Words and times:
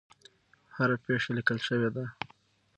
هره 0.75 0.95
پېښه 1.05 1.31
لیکل 1.37 1.59
شوې 1.67 1.89
ده. 1.95 2.05